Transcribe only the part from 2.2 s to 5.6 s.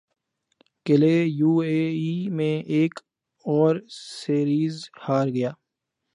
میں ایک اور سیریز ہار گیا